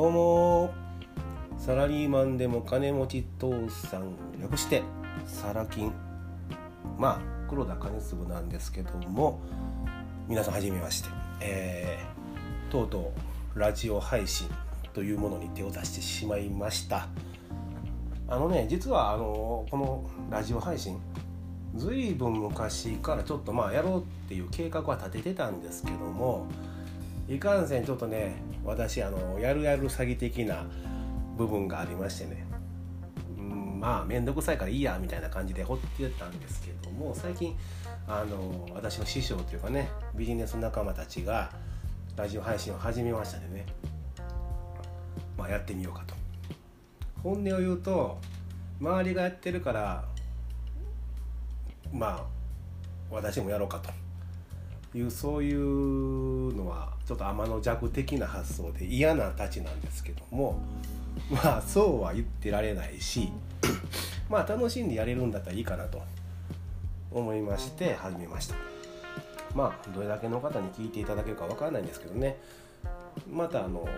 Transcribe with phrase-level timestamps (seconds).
[0.00, 0.72] どうも。
[1.58, 4.82] サラリーマンでも金持ち父さん略して
[5.26, 5.92] サラ金。
[6.98, 7.20] まあ
[7.50, 9.40] 黒田兼次なんですけども
[10.26, 11.10] 皆さんはじめまして、
[11.42, 13.12] えー、とうと
[13.54, 14.48] うラジオ配信
[14.94, 17.06] というものに手を出してしまいました。
[18.26, 20.98] あのね実はあのこのラジオ配信
[21.76, 26.46] ずいぶん昔からちょっとまあやろうっていう計画は立ててたんですけども
[27.30, 30.66] いかんせんちょっとね私あのやるやる詐欺的な
[31.36, 32.44] 部分がありましてね。
[33.38, 37.56] うんまあ面倒くさいからいいやみたいな感じで放ってたんですけども最近
[38.08, 41.52] あの私の師匠というかねビジネス仲間たちが
[42.16, 43.66] ラジオ配信を始めましたんでね。
[45.38, 46.16] まあやってみようかと。
[47.22, 48.18] 本音を言うと
[48.80, 50.04] 周りがやってるから
[51.92, 52.24] まあ
[53.08, 54.09] 私もやろうかと。
[54.94, 60.60] いうそういうのはちょっと天の弱的な発想で嫌なたちなんですけども
[61.30, 63.32] まあそうは言ってられないし
[64.28, 66.00] まあ楽しんでやれるんだったらいいかなと
[67.12, 68.54] 思いまして始めました。
[69.54, 72.36] まあどれだけの方に聞いていただけるかわからないんですけどね。
[73.28, 73.88] またあの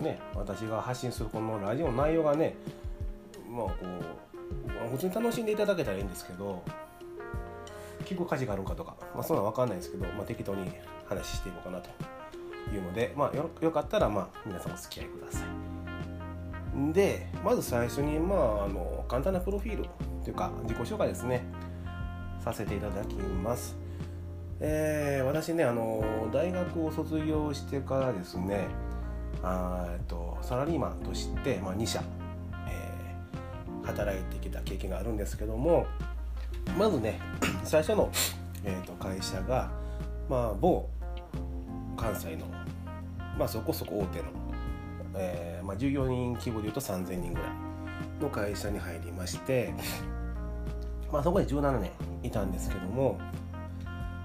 [0.00, 2.54] ね私が発信するこのラジオの内容がね
[3.48, 6.62] まあこう普通に楽しんでいただけたらいいんですけど
[8.10, 10.68] 聞く価値があるかとか、まあ、そんなの分かんないですけど、まあ、適当に
[11.08, 11.90] 話していこうかなと
[12.74, 16.92] いうので、まあ、よよかったら、まあ、皆さんお付き合いください。
[16.92, 19.88] でまず最初に、まあ、あの簡単なプロフィール
[20.24, 21.44] というか自己紹介ですね
[22.42, 23.76] させていただきます。
[24.60, 26.02] えー、私ねあの
[26.32, 28.66] 大学を卒業してからですね
[29.42, 32.02] あえっとサラリーマンとして、まあ、2社、
[32.68, 35.86] えー、働いてきた経験があるんですけども
[36.78, 37.20] まずね
[37.64, 38.10] 最初の、
[38.64, 39.70] えーと、会社が、
[40.28, 40.88] まあ、某
[41.96, 42.46] 関西の、
[43.38, 44.24] まあ、そこそこ大手の、
[45.16, 47.50] えーまあ、従業員規模でいうと3000人ぐらい
[48.20, 49.74] の会社に入りまして、
[51.12, 51.90] まあ、そこで17年
[52.22, 53.18] いたんですけども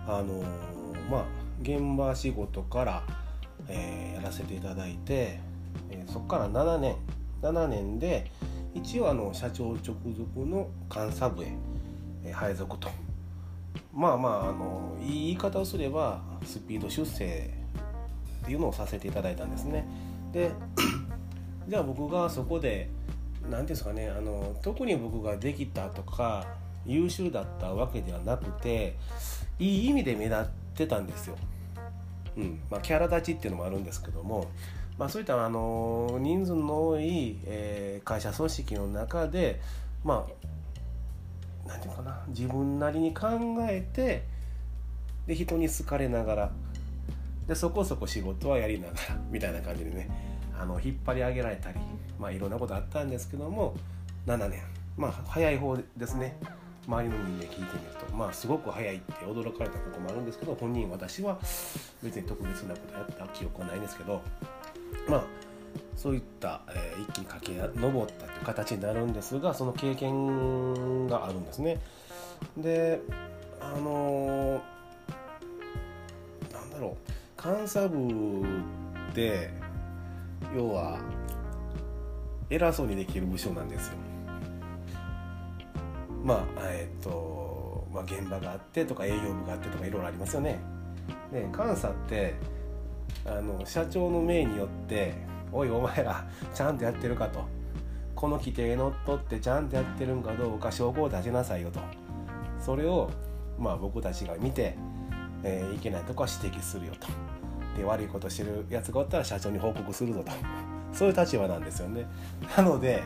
[0.07, 1.25] あのー、まあ
[1.61, 3.03] 現場仕事から、
[3.69, 5.39] えー、やらせていただいて、
[5.89, 6.95] えー、そこから7年
[7.41, 8.31] 7年で
[8.73, 11.47] 一応あの社長直属の監査部へ
[12.33, 12.89] 配属と。
[13.93, 17.49] まあまああのいい言い方をすればスピード出世
[18.43, 19.87] っていうのをさせていただいたんですね。
[20.31, 20.51] で
[21.67, 22.89] じゃあ僕がそこで
[23.43, 26.45] 何ていうんですかねあの特に僕ができたとか
[26.85, 28.95] 優秀だったわけではなくて
[29.59, 30.43] いい意味で目立っ
[30.75, 31.35] てたんですよ。
[32.37, 32.59] うん。
[32.69, 34.47] まあ、キャラ立ちっていうのもあるんですけども、
[34.97, 39.61] まあ、そういったあの人数の多い、え、会社組織の中で、
[40.03, 40.47] まあ、
[41.65, 43.27] 何て言うかな自分なりに考
[43.69, 44.23] えて
[45.27, 46.51] で人に好かれながら
[47.47, 48.99] でそこそこ仕事はやりながら
[49.29, 50.09] みたいな感じでね
[50.57, 51.79] あの引っ張り上げられたり
[52.19, 53.75] まあいろんなことあったんですけども
[54.25, 54.61] 7年。
[54.97, 56.37] まあ早い方ですね。
[56.87, 57.67] 周りの人間聞いてみる
[58.07, 58.15] と。
[58.15, 61.37] まあすごく早いって驚かれたこともあるんですけど本人私は
[62.01, 64.21] 別に特別なことやった記憶はないんですけど
[65.09, 65.23] まあ
[65.95, 71.79] そういった、えー、一気に駆け上ったという形になるんですがその経験があるんですね。
[72.57, 72.99] で
[73.61, 76.97] あのー、なんだろ
[77.39, 78.43] う監査部
[79.11, 79.49] って
[80.55, 80.99] 要は
[82.49, 83.93] 偉そうにできる部署なんですよ。
[86.23, 90.59] まあえっ、ー、と、まあ、現場があってとか営業部があってとかいろいろありますよね。
[91.31, 92.35] で監査って
[93.25, 95.13] あの社長の命によって
[95.51, 97.43] おいお前らちゃんとやってるかと。
[98.15, 101.79] この規定のっとってちゃんとやってるんかどうか証拠を出しなさいよと。
[102.59, 103.11] それを
[103.59, 104.77] まあ僕たちが見て、
[105.43, 107.07] えー、いけないとこは指摘するよと。
[107.77, 110.31] で悪いことしてるやつがおったら社長に報告するぞと。
[110.93, 112.05] そういう立場なんですよね。
[112.55, 113.03] なので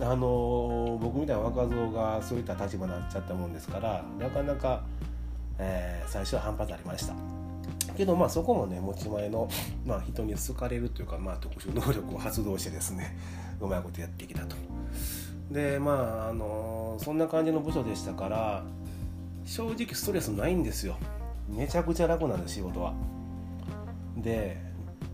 [0.00, 4.82] あの、僕みたいな若造がそういった立場になっちゃったもんですからなかなか、
[5.58, 7.37] えー、最初は反発ありました。
[7.98, 9.50] けどまあそこもね持ち前の、
[9.84, 13.18] まあ、人に好かれるというか、まあ、特殊能力を発動してですね
[13.60, 14.56] うまいことやってきたと。
[15.50, 18.64] でまああのそんな感じの部署でしたから
[19.44, 20.96] 正直ストレスないんですよ
[21.48, 22.94] めちゃくちゃ楽なんです仕事は。
[24.16, 24.56] で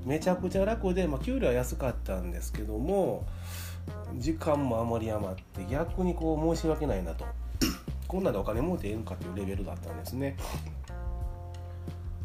[0.05, 3.27] めちゃくちゃ楽で、まあ、給料は安かったんですけども
[4.17, 7.25] 時間もあまり余って逆にこう申し訳ないなと
[8.09, 10.37] こんなんでお金もうてええんかというレベルだったんですね。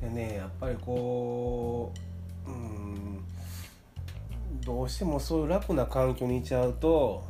[0.01, 1.91] でねやっぱりこ
[2.47, 3.23] ううん
[4.61, 7.23] どうしてもそういう楽な環境にいちゃうと、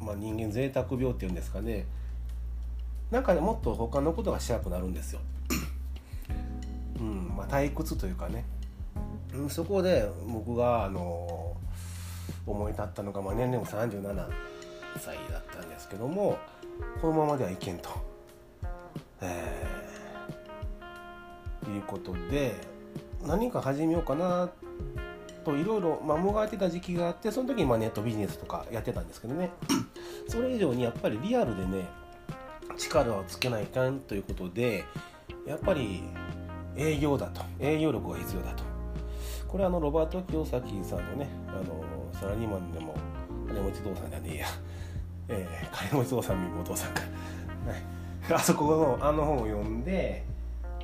[0.00, 1.86] まあ、人間贅沢病っていうんですかね。
[3.10, 5.20] なんかねもっと他のことがしたくなるんですよ。
[6.98, 8.44] うんまあ、退屈というかね。
[9.34, 11.56] うんそこで僕があの
[12.46, 14.28] 思い立ったのが、まあ、年齢も37
[14.98, 16.38] 歳だったんですけども
[17.00, 17.90] このままではいけんと、
[19.20, 19.66] え、
[21.72, 22.54] いうことで
[23.26, 24.50] 何か始めようかな
[25.44, 29.50] といろいろもがいてた時期があってその時にまネットビジネスとかやってたんですけどね。
[30.28, 31.88] それ以上にやっぱりリアルでね
[32.76, 34.84] 力をつけないかんということで
[35.46, 36.04] やっぱり
[36.76, 37.42] 営業だと。
[37.58, 38.62] 営業力が必要だと。
[39.48, 41.84] これはあのロバート清崎さんのねあの
[42.18, 42.94] サラリーマンでも
[43.46, 44.46] 金持ち父さんじゃねえや、
[45.28, 47.06] えー、金持ち父さん身お父さんか、は
[48.30, 50.24] い、あそこのあの本を読んで、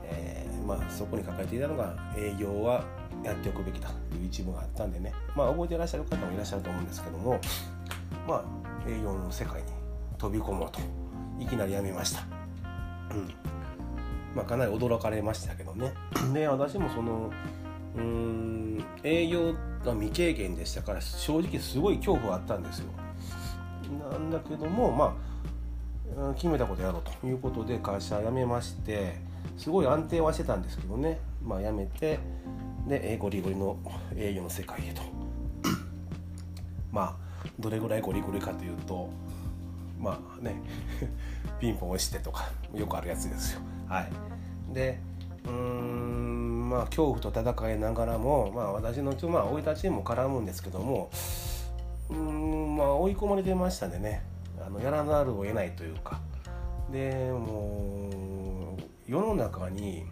[0.04, 2.84] えー、まあ、そこに書かれていたのが営業は
[3.24, 7.40] やっておくべきだという一文があったんでねまあ覚えていらっしゃる方もいらっしゃると思うんですけども
[8.28, 8.44] まあ
[8.86, 9.68] 営業の世界に
[10.18, 10.80] 飛び込もうと
[11.42, 12.22] いきなりやめました。
[13.14, 13.32] うん
[14.34, 15.94] まあ、かなり驚かれましたけどね。
[16.34, 17.30] で私もその
[17.96, 19.54] うん営業
[19.84, 22.92] が未経験でしたから正直すごい恐怖はあったんですよ。
[24.10, 25.14] なんだけどもまあ
[26.34, 29.16] 決めたことやろうということで会社辞めまして
[29.56, 32.18] すごい安定はしてたんですけどね、まあ、辞めて
[32.86, 33.76] でゴリゴリの
[34.16, 35.02] 営業の世界へと。
[36.90, 37.16] まあ
[37.58, 39.10] どれぐらいゴリゴリかというと
[39.98, 40.54] まあね
[41.60, 43.60] ピンポン押してとかよくあるやつですよ。
[43.88, 44.10] はい。
[44.72, 45.00] で
[45.46, 51.10] うんまあ恐怖と戦いながらもまあ私のまあ生い立ちにも絡むんですけども
[52.10, 54.22] うんまあ追い込まれてましたんでね。
[54.68, 56.20] あのやらざるを得ないというか。
[56.92, 60.04] でもう世の中に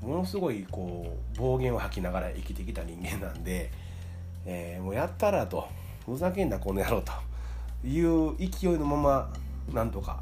[0.00, 3.70] ものすごいこう暴言を吐きながら生きてきた人間なんで、
[4.44, 5.68] えー、もうやったらと
[6.04, 7.12] ふざけんなこの野郎と
[7.86, 9.32] いう勢いのまま
[9.72, 10.20] なんとか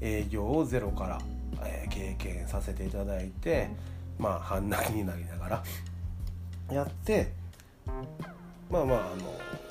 [0.00, 1.18] 営業をゼロから、
[1.62, 3.70] えー、経験させていただいて
[4.18, 5.64] まあ半泣きになりながら
[6.74, 7.32] やって
[8.70, 9.65] まあまああの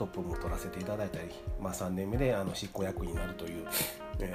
[0.00, 1.28] トップも取らせていただいたり、
[1.60, 3.66] まあ、3年目であの執行役員になるという、
[4.18, 4.34] え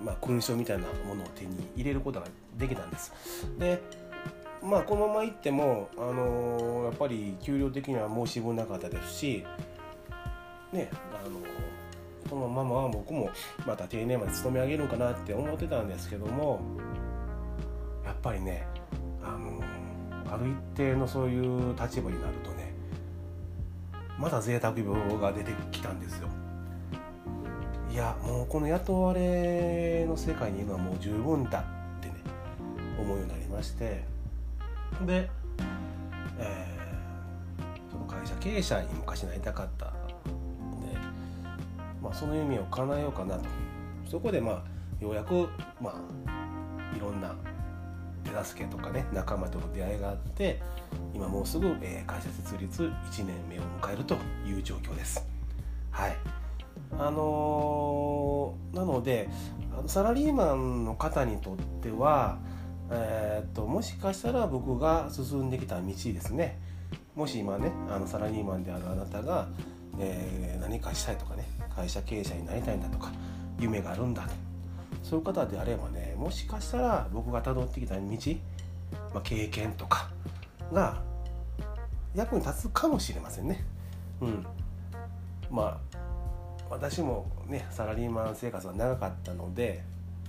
[0.00, 2.26] ー、まあ、勲章みたいなものを手に入れることが
[2.56, 3.12] できたんです。
[3.58, 3.82] で
[4.62, 9.44] まあこのままいっても、あのー、やっぱり給料的には申し分なかったですし
[10.72, 11.40] ねあの
[12.30, 13.28] このまま僕も
[13.66, 16.60] また定年まで勤め上げるんかなって思ってたんですけども
[18.04, 18.64] やっぱりね
[19.20, 19.60] あの
[20.32, 22.61] ある一定のそういう立場になるとね
[24.22, 26.28] まだ贅沢病が出てきたんですよ。
[27.90, 31.64] いやもうこの雇われの世界にいるのはもう十分だ
[31.98, 32.14] ってね
[32.98, 34.04] 思うようになりまして
[35.04, 35.28] で、
[36.38, 39.92] えー、その会社経営者に昔なりたかった
[42.02, 43.44] まあ、その夢を叶えようかなと
[44.10, 44.62] そこでまあ
[45.02, 45.48] ようやく
[45.80, 45.94] ま
[46.26, 47.34] あいろんな
[48.24, 50.60] 手助けとかね仲間との出会いがあって
[51.14, 54.16] 今もうすぐ、えー、会社設立1年目を迎えると
[54.46, 55.26] いう状況です。
[55.90, 56.16] はい。
[56.98, 59.28] あのー、なので
[59.86, 62.38] サラリーマンの方にとっては、
[62.90, 66.58] えー、っともしかしたら僕が進んできた道ですね。
[67.14, 69.48] もし今ねあのサラリーマンであるあなたが、
[69.98, 73.12] えー、何かしたいとかね会社経営者になりたいんだとか
[73.58, 74.51] 夢があるんだと。
[75.02, 78.08] そういう方であればねもしかしたら僕がたどってきた道、ま
[79.14, 80.10] あ、経験とか
[80.72, 81.02] が
[82.14, 83.64] 役に立つかもしれませんね。
[84.20, 84.46] うん、
[85.50, 85.96] まあ
[86.70, 89.82] 私もねサラリーマン生活は長かったので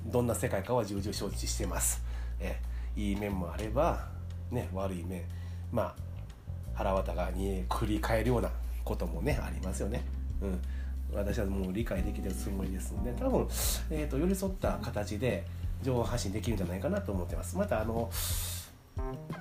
[0.06, 2.02] どんな世界かは重々承知してます。
[2.40, 2.60] え
[2.96, 4.08] いい面もあれば、
[4.52, 5.24] ね、悪い面
[5.72, 5.96] まあ
[6.74, 8.50] 腹渡がに繰り返るような
[8.84, 10.04] こともねありますよね。
[10.42, 10.62] うん
[11.16, 13.48] 私はもう理解できてるつもりですので多分、
[13.90, 15.46] えーと、寄り添った形で
[15.82, 17.58] 情報発信できるんじゃないかなと思ってます。
[17.58, 18.10] またあの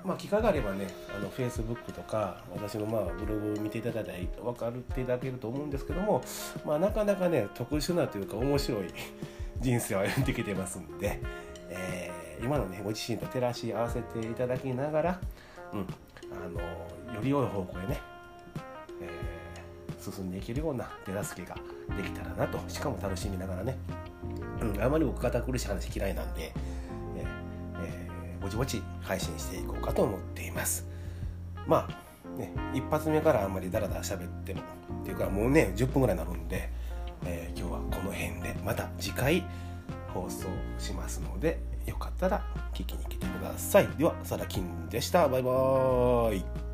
[0.05, 6.23] まあ、機会があればね、あの Facebook とか、私のまあブログ見ていただいたら分かっていただけると思うんですけども、
[6.65, 8.87] まあ、なかなかね、特殊なというか面白い
[9.61, 11.21] 人生を歩んできてますんで、
[11.69, 15.21] えー、今のね、ご自身と照らし合わせていただきながら、
[15.75, 15.87] うん、
[16.33, 18.01] あのより良い方向へね、
[20.03, 21.55] 進んでいけるような手助けが
[21.97, 23.77] できたらなとしかも楽しみながらね、
[24.61, 26.53] うん、あまり僕堅苦しい話嫌いなんで、
[27.17, 27.25] え
[27.81, 30.87] えー、ぼちぼち配信していこうかと思っています。
[31.67, 34.61] まあね一発目からあんまりダラダラ喋っても
[35.03, 36.71] っていうかもうね10分ぐらいになるんで、
[37.25, 39.45] えー、今日はこの辺でまた次回
[40.13, 42.45] 放送しますのでよかったら
[42.75, 43.89] 聞きに来てください。
[43.99, 45.29] ではサラキンでした。
[45.29, 46.72] バイバーイ。